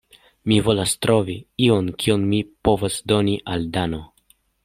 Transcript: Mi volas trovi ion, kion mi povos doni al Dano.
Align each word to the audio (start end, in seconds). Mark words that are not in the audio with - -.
Mi 0.51 0.55
volas 0.67 0.93
trovi 1.05 1.35
ion, 1.65 1.91
kion 2.05 2.25
mi 2.31 2.41
povos 2.69 2.99
doni 3.13 3.39
al 3.57 3.71
Dano. 3.79 4.01